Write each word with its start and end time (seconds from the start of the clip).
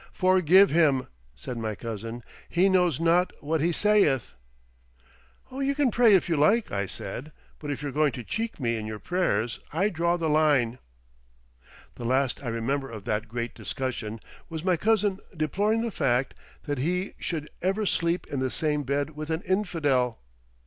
"Forgive 0.13 0.71
him," 0.71 1.05
said 1.35 1.57
my 1.59 1.75
cousin, 1.75 2.23
"he 2.49 2.69
knows 2.69 2.99
not 2.99 3.31
what 3.39 3.61
he 3.61 3.71
sayeth." 3.71 4.33
"You 5.51 5.75
can 5.75 5.91
pray 5.91 6.15
if 6.15 6.27
you 6.27 6.37
like," 6.37 6.71
I 6.71 6.87
said, 6.87 7.31
"but 7.59 7.69
if 7.69 7.83
you're 7.83 7.91
going 7.91 8.11
to 8.13 8.23
cheek 8.23 8.59
me 8.59 8.77
in 8.77 8.87
your 8.87 8.97
prayers 8.97 9.59
I 9.71 9.89
draw 9.89 10.17
the 10.17 10.27
line." 10.27 10.79
The 11.97 12.05
last 12.05 12.41
I 12.43 12.47
remember 12.47 12.89
of 12.89 13.05
that 13.05 13.27
great 13.27 13.53
discussion 13.53 14.19
was 14.49 14.63
my 14.63 14.75
cousin 14.75 15.19
deploring 15.37 15.83
the 15.83 15.91
fact 15.91 16.33
that 16.63 16.79
he 16.79 17.13
"should 17.19 17.51
ever 17.61 17.85
sleep 17.85 18.25
in 18.25 18.39
the 18.39 18.49
same 18.49 18.81
bed 18.81 19.11
with 19.11 19.29
an 19.29 19.43
Infidel!" 19.43 20.17